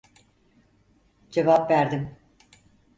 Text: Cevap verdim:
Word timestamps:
Cevap 1.31 1.69
verdim: 1.69 2.09